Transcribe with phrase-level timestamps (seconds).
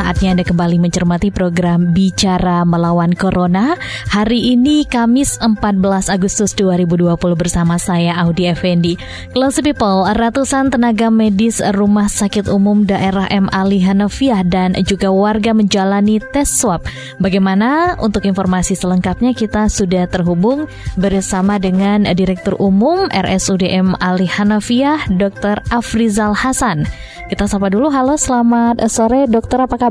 [0.00, 3.76] Saatnya Anda kembali mencermati program Bicara Melawan Corona.
[4.08, 8.96] Hari ini Kamis 14 Agustus 2020 bersama saya Audi Effendi.
[9.36, 13.52] Close people, ratusan tenaga medis Rumah Sakit Umum Daerah M.
[13.52, 16.80] Ali Hanafiah dan juga warga menjalani tes swab.
[17.20, 18.00] Bagaimana?
[18.00, 20.64] Untuk informasi selengkapnya kita sudah terhubung
[20.96, 23.92] bersama dengan Direktur Umum RSUD M.
[24.00, 25.60] Ali Hanafiah, Dr.
[25.68, 26.88] Afrizal Hasan.
[27.30, 29.89] Kita sapa dulu, halo selamat sore dokter apa kabar?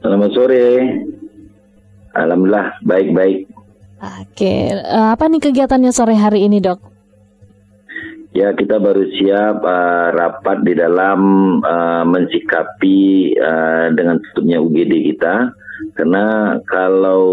[0.00, 0.66] Selamat sore,
[2.14, 3.50] Alhamdulillah baik-baik.
[3.96, 6.78] Oke, eh, apa nih kegiatannya sore hari ini dok?
[8.36, 11.20] Ya kita baru siap uh, rapat di dalam
[11.64, 15.56] uh, mensikapi uh, dengan tutupnya UGD kita
[15.96, 17.24] karena kalau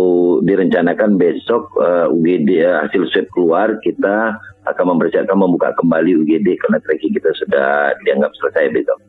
[0.48, 6.80] direncanakan besok uh, UGD uh, hasil swab keluar kita akan mempersiapkan membuka kembali UGD karena
[6.80, 9.04] tracking kita sudah dianggap selesai besok.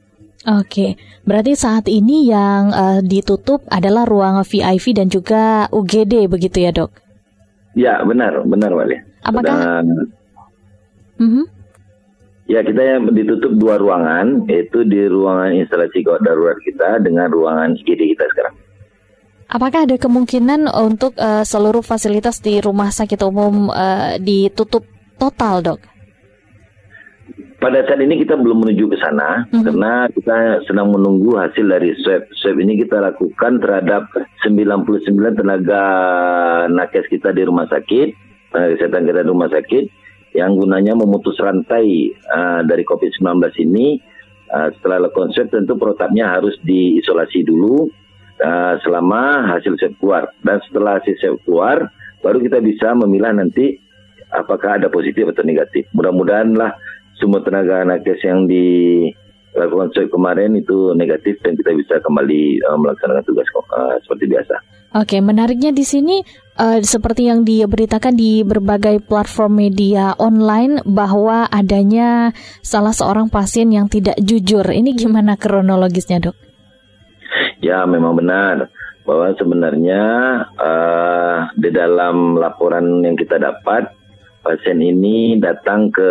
[0.45, 6.71] Oke, berarti saat ini yang uh, ditutup adalah ruang VIP dan juga UGD begitu ya
[6.73, 6.93] dok?
[7.73, 9.01] Ya benar, benar Wali.
[9.25, 9.57] Apakah?
[9.57, 10.13] Dan,
[11.15, 11.45] Mm -hmm.
[12.51, 17.73] Ya kita yang ditutup dua ruangan, yaitu di ruangan instalasi gawat darurat kita dengan ruangan
[17.79, 18.55] UGD kita sekarang.
[19.49, 24.85] Apakah ada kemungkinan untuk uh, seluruh fasilitas di rumah sakit umum uh, ditutup
[25.17, 25.81] total dok?
[27.65, 29.65] Pada saat ini kita belum menuju ke sana Mhm.
[29.65, 32.29] karena kita sedang menunggu hasil dari swab.
[32.37, 34.05] Swab ini kita lakukan terhadap
[34.45, 35.83] 99 tenaga
[36.69, 38.13] nakes kita di rumah sakit,
[38.53, 39.85] tenaga kesehatan kita di rumah sakit
[40.37, 43.33] yang gunanya memutus rantai uh, dari COVID-19
[43.65, 43.97] ini.
[44.53, 47.89] Uh, setelah lakukan swab tentu protapnya harus diisolasi dulu
[48.45, 51.89] uh, selama hasil swab keluar dan setelah hasil swab keluar
[52.21, 53.81] baru kita bisa memilah nanti
[54.29, 55.89] apakah ada positif atau negatif.
[55.97, 56.77] Mudah-mudahan lah
[57.19, 63.25] semua tenaga nakes yang dilakukan swab kemarin itu negatif dan kita bisa kembali uh, melaksanakan
[63.27, 64.57] tugas uh, seperti biasa.
[64.95, 66.23] Oke, menariknya di sini
[66.55, 72.31] uh, seperti yang diberitakan di berbagai platform media online bahwa adanya
[72.63, 74.63] salah seorang pasien yang tidak jujur.
[74.63, 76.37] Ini gimana kronologisnya, Dok?
[77.59, 78.71] Ya, memang benar
[79.05, 80.03] bahwa sebenarnya
[80.57, 83.93] uh, di dalam laporan yang kita dapat
[84.45, 86.11] pasien ini datang ke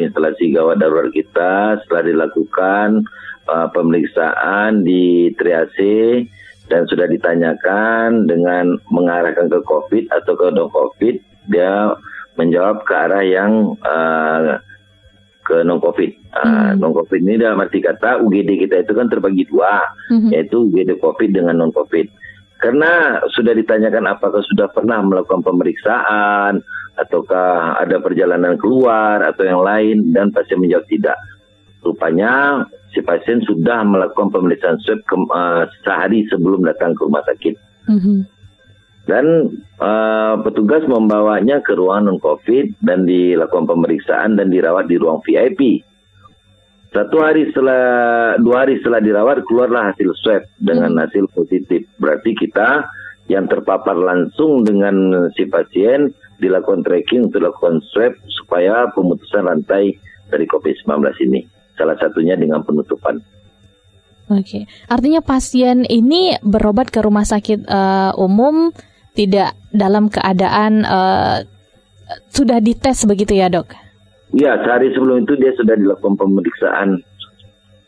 [0.00, 3.04] instalasi gawat darurat kita setelah dilakukan
[3.46, 6.24] uh, pemeriksaan di triase
[6.68, 11.16] dan sudah ditanyakan dengan mengarahkan ke COVID atau ke non COVID,
[11.48, 11.96] dia
[12.36, 14.60] menjawab ke arah yang uh,
[15.44, 16.12] ke non COVID.
[16.28, 16.76] Uh, Hmm.
[16.76, 19.80] Non COVID ini dalam arti kata UGD kita itu kan terbagi dua,
[20.12, 20.28] Mhm.
[20.28, 22.27] yaitu UGD COVID dengan non COVID.
[22.58, 26.58] Karena sudah ditanyakan apakah sudah pernah melakukan pemeriksaan
[26.98, 31.14] ataukah ada perjalanan keluar atau yang lain dan pasien menjawab tidak.
[31.86, 37.54] Rupanya si pasien sudah melakukan pemeriksaan swab ke, uh, sehari sebelum datang ke rumah sakit
[37.88, 38.26] Mhm.
[39.08, 39.24] dan
[39.80, 45.80] uh, petugas membawanya ke ruang non covid dan dilakukan pemeriksaan dan dirawat di ruang VIP.
[46.88, 47.82] Satu hari setelah
[48.40, 51.84] dua hari setelah dirawat keluarlah hasil swab dengan hasil positif.
[52.00, 52.88] Berarti kita
[53.28, 60.00] yang terpapar langsung dengan si pasien dilakukan tracking untuk dilakukan swab supaya pemutusan rantai
[60.32, 60.88] dari COVID-19
[61.28, 61.44] ini.
[61.76, 63.20] Salah satunya dengan penutupan.
[64.28, 68.72] Oke, artinya pasien ini berobat ke rumah sakit eh, umum
[69.16, 71.38] tidak dalam keadaan eh,
[72.32, 73.87] sudah dites begitu ya, Dok?
[74.36, 77.00] Ya, sehari sebelum itu dia sudah dilakukan pemeriksaan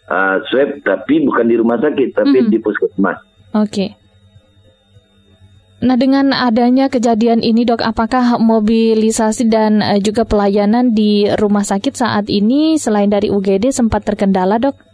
[0.09, 2.49] uh, swab, tapi bukan di rumah sakit, tapi Mhm.
[2.49, 3.21] di puskesmas.
[3.53, 4.01] Oke.
[5.81, 11.97] Nah, dengan adanya kejadian ini, Dok, apakah mobilisasi dan eh, juga pelayanan di rumah sakit
[11.97, 14.90] saat ini selain dari UGD sempat terkendala, Dok?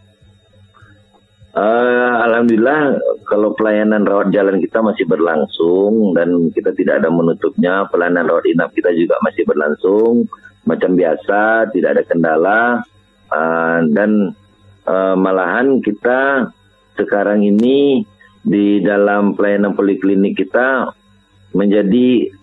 [1.56, 7.88] Uh, Alhamdulillah, kalau pelayanan rawat jalan kita masih berlangsung dan kita tidak ada menutupnya.
[7.88, 10.29] Pelayanan rawat inap kita juga masih berlangsung,
[10.69, 12.61] macam biasa, tidak ada kendala.
[13.32, 14.37] Uh, dan
[14.85, 16.53] uh, malahan kita
[17.00, 18.05] sekarang ini
[18.44, 20.93] di dalam pelayanan poliklinik kita
[21.56, 22.37] menjadi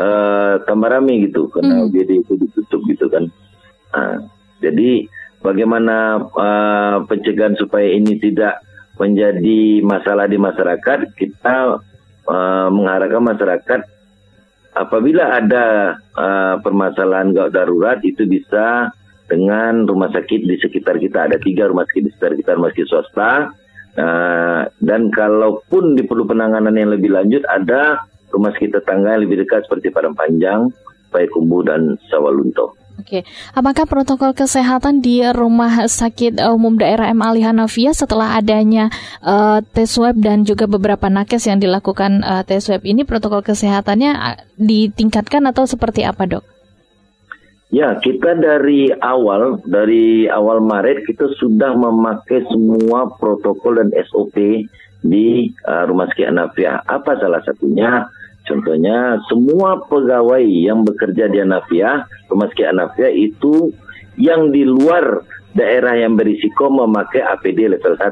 [0.00, 1.92] uh, tambah ramai gitu karena Hmm.
[1.92, 3.28] UGD itu ditutup gitu kan.
[3.92, 4.24] Uh,
[4.64, 5.04] jadi
[5.42, 8.62] bagaimana uh, pencegahan supaya ini tidak
[8.98, 11.78] menjadi masalah di masyarakat, kita
[12.26, 13.80] uh, mengharapkan masyarakat
[14.74, 18.90] apabila ada uh, permasalahan gawat darurat itu bisa
[19.28, 21.30] dengan rumah sakit di sekitar kita.
[21.30, 23.32] Ada tiga rumah sakit di sekitar kita, rumah sakit swasta.
[23.98, 27.98] Uh, dan kalaupun diperlu penanganan yang lebih lanjut, ada
[28.30, 30.70] rumah sakit tetangga yang lebih dekat seperti Padang Panjang,
[31.10, 32.87] Payakumbuh, dan Sawalunto.
[32.98, 33.22] Oke,
[33.54, 37.22] apakah protokol kesehatan di rumah sakit umum daerah M.
[37.22, 37.46] Ali
[37.94, 38.90] setelah adanya
[39.22, 44.42] uh, tes swab dan juga beberapa nakes yang dilakukan uh, tes swab ini protokol kesehatannya
[44.58, 46.44] ditingkatkan atau seperti apa dok?
[47.70, 54.66] Ya, kita dari awal, dari awal Maret kita sudah memakai semua protokol dan SOP
[55.06, 55.26] di
[55.68, 56.82] uh, Rumah Sakit Hanafia.
[56.82, 58.10] Apa salah satunya?
[58.48, 63.68] Contohnya semua pegawai yang bekerja di Anafia, rumah sakit Anafia itu
[64.16, 65.20] yang di luar
[65.52, 68.08] daerah yang berisiko memakai APD level 1.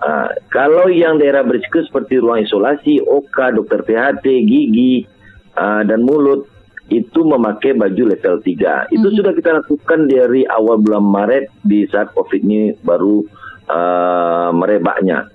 [0.00, 5.06] Uh, kalau yang daerah berisiko seperti ruang isolasi, OK, dokter THT, gigi,
[5.54, 6.50] uh, dan mulut
[6.90, 8.90] itu memakai baju level 3.
[8.90, 9.16] Itu hmm.
[9.16, 13.22] sudah kita lakukan dari awal bulan Maret di saat COVID ini baru
[13.70, 15.30] uh, merebaknya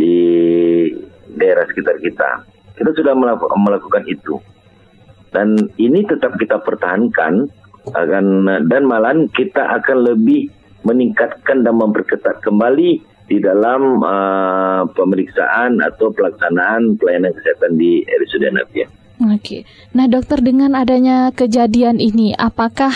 [0.00, 0.16] di
[1.34, 2.53] daerah sekitar kita.
[2.74, 3.14] Kita sudah
[3.54, 4.38] melakukan itu.
[5.34, 7.50] Dan ini tetap kita pertahankan
[7.90, 8.26] akan
[8.70, 10.48] dan malah kita akan lebih
[10.86, 18.86] meningkatkan dan memperketat kembali di dalam uh, pemeriksaan atau pelaksanaan pelayanan kesehatan di RSUD Nafia.
[19.14, 22.92] Oke, nah dokter dengan adanya kejadian ini, apakah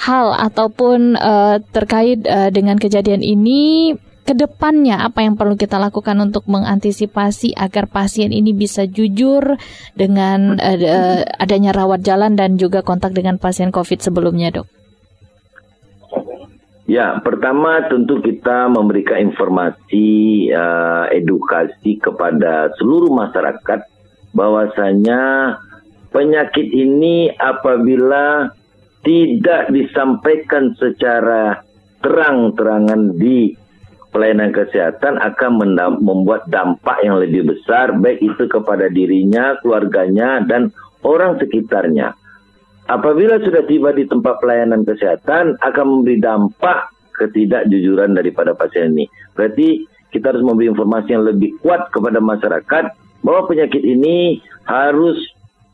[0.00, 3.92] hal ataupun uh, terkait uh, dengan kejadian ini
[4.28, 9.56] ke depannya apa yang perlu kita lakukan untuk mengantisipasi agar pasien ini bisa jujur
[9.96, 14.68] dengan uh, adanya rawat jalan dan juga kontak dengan pasien COVID sebelumnya, dok?
[16.84, 23.80] Ya, pertama tentu kita memberikan informasi uh, edukasi kepada seluruh masyarakat
[24.36, 25.56] bahwasanya
[26.12, 28.52] penyakit ini apabila
[29.04, 31.64] tidak disampaikan secara
[32.00, 33.67] terang-terangan di
[34.08, 35.50] pelayanan kesehatan akan
[36.00, 40.72] membuat dampak yang lebih besar baik itu kepada dirinya, keluarganya dan
[41.04, 42.16] orang sekitarnya.
[42.88, 46.88] Apabila sudah tiba di tempat pelayanan kesehatan akan memberi dampak
[47.18, 49.10] ketidakjujuran daripada pasien ini.
[49.34, 49.84] Berarti
[50.14, 52.84] kita harus memberi informasi yang lebih kuat kepada masyarakat
[53.20, 55.18] bahwa penyakit ini harus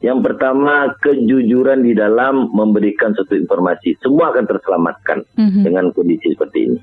[0.03, 3.97] yang pertama kejujuran di dalam memberikan satu informasi.
[4.01, 5.63] Semua akan terselamatkan mm -hmm.
[5.63, 6.79] dengan kondisi seperti ini.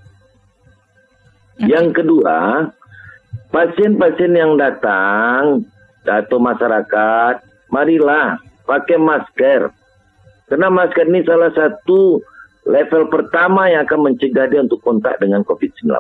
[1.66, 2.70] Yang kedua,
[3.54, 5.66] pasien-pasien yang datang
[6.02, 9.70] atau masyarakat, marilah pakai masker.
[10.50, 12.20] Karena masker ini salah satu
[12.66, 15.92] level pertama yang akan mencegah dia untuk kontak dengan COVID-19.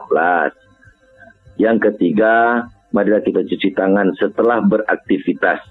[1.62, 5.62] Yang ketiga, marilah kita cuci tangan setelah beraktivitas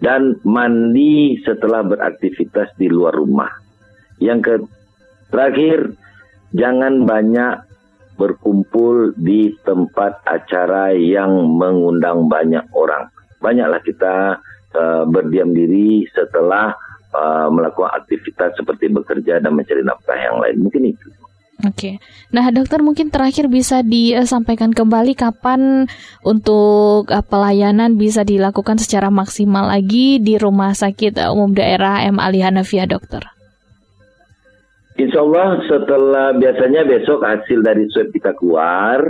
[0.00, 3.50] dan mandi setelah beraktivitas di luar rumah.
[4.22, 4.68] Yang
[5.28, 5.92] terakhir,
[6.54, 7.65] jangan banyak
[8.16, 13.12] berkumpul di tempat acara yang mengundang banyak orang.
[13.38, 14.40] Banyaklah kita
[14.72, 16.72] uh, berdiam diri setelah
[17.12, 20.56] uh, melakukan aktivitas seperti bekerja dan mencari nafkah yang lain.
[20.64, 21.08] Mungkin itu.
[21.64, 25.88] Oke, nah dokter mungkin terakhir bisa disampaikan kembali kapan
[26.20, 32.20] untuk uh, pelayanan bisa dilakukan secara maksimal lagi di Rumah Sakit Umum Daerah M.
[32.20, 33.35] Ali Hanafia, dokter.
[34.96, 39.04] Insya Allah setelah biasanya besok hasil dari swab kita keluar.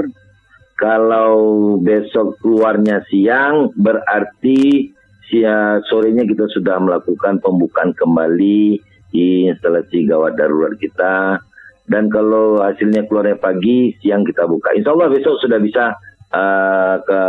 [0.76, 1.38] Kalau
[1.80, 4.92] besok keluarnya siang berarti
[5.30, 8.82] siang sorenya kita sudah melakukan pembukaan kembali
[9.14, 11.38] di instalasi gawat darurat kita.
[11.86, 14.74] Dan kalau hasilnya keluarnya pagi, siang kita buka.
[14.74, 15.94] Insya Allah besok sudah bisa
[16.34, 17.20] uh, ke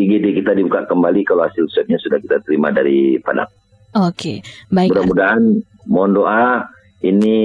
[0.00, 3.52] IGD kita dibuka kembali kalau hasil swabnya sudah kita terima dari Padang.
[4.00, 4.40] Oke,
[4.72, 4.96] baik.
[4.96, 6.68] Mudah-mudahan mohon doa
[7.02, 7.40] ini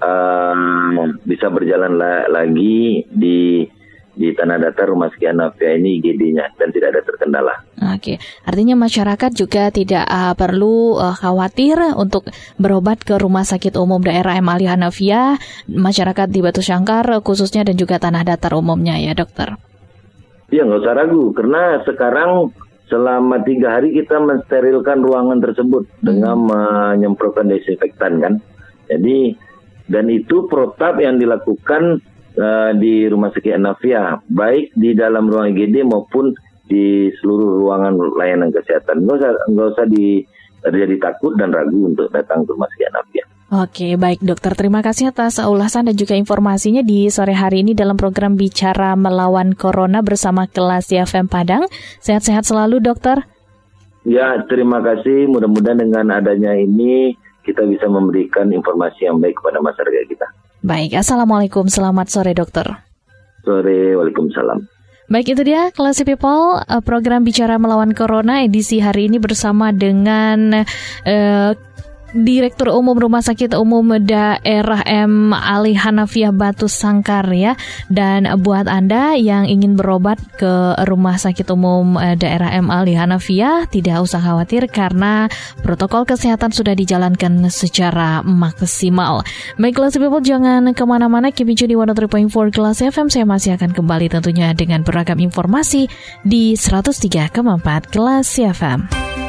[0.00, 3.68] um, bisa berjalan la lagi di
[4.14, 7.54] di tanah datar rumah sekian Nafia ini IGD-nya dan tidak ada terkendala.
[7.98, 13.98] Oke, artinya masyarakat juga tidak uh, perlu uh, khawatir untuk berobat ke rumah sakit umum
[13.98, 14.46] daerah M.
[14.46, 15.34] Ali Hanafia,
[15.66, 19.58] masyarakat di Batu Syangkar khususnya dan juga tanah datar umumnya ya dokter.
[20.54, 22.54] Iya nggak usah ragu karena sekarang
[22.88, 26.04] selama tiga hari kita mensterilkan ruangan tersebut hmm.
[26.04, 28.34] dengan menyemprotkan desinfektan kan.
[28.88, 29.36] Jadi
[29.88, 32.00] dan itu protap yang dilakukan
[32.40, 36.32] uh, di Rumah Sakit Anafia, baik di dalam ruang IGD maupun
[36.64, 39.04] di seluruh ruangan layanan kesehatan.
[39.04, 40.24] Nggak usah nggak usah di
[40.64, 43.24] terjadi takut dan ragu untuk datang ke Rumah Sakit Anafia.
[43.54, 44.50] Oke, baik dokter.
[44.58, 49.54] Terima kasih atas ulasan dan juga informasinya di sore hari ini dalam program Bicara Melawan
[49.54, 51.62] Corona bersama kelas FM Padang.
[52.02, 53.22] Sehat-sehat selalu dokter.
[54.02, 55.30] Ya, terima kasih.
[55.30, 57.14] Mudah-mudahan dengan adanya ini
[57.46, 60.26] kita bisa memberikan informasi yang baik kepada masyarakat kita.
[60.66, 62.66] Baik, Assalamualaikum, selamat sore dokter.
[63.46, 64.66] Sore, Waalaikumsalam.
[65.06, 70.64] Baik itu dia Classy People eh, program bicara melawan corona edisi hari ini bersama dengan
[71.04, 71.52] uh,
[72.14, 77.58] Direktur Umum Rumah Sakit Umum Daerah M Ali Hanafiah Batu Sangkar ya.
[77.90, 83.66] Dan buat Anda yang ingin berobat ke Rumah Sakit Umum eh, Daerah M Ali Hanafiah
[83.66, 85.26] tidak usah khawatir karena
[85.66, 89.26] protokol kesehatan sudah dijalankan secara maksimal.
[89.58, 94.06] Baik kelas people jangan ke mana-mana keep di 103.4 kelas FM saya masih akan kembali
[94.06, 95.90] tentunya dengan beragam informasi
[96.22, 97.34] di 103,4
[97.90, 99.23] kelas FM.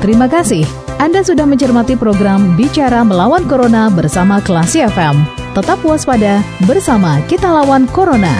[0.00, 0.64] Terima kasih.
[0.96, 5.20] Anda sudah mencermati program Bicara Melawan Corona bersama Klasi FM.
[5.52, 8.32] Tetap waspada, bersama kita lawan Corona.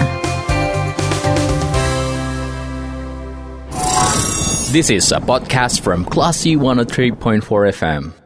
[4.73, 7.43] This is a podcast from Classy 103.4
[7.75, 8.20] FM.